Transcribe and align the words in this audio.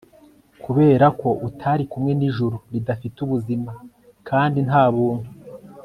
kuberako 0.63 1.27
utari 1.47 1.83
kumwe 1.91 2.11
n'ijuru 2.15 2.57
ridafite 2.73 3.17
ubuzima 3.25 3.71
kandi 4.27 4.57
nta 4.67 4.83
buntu 4.95 5.27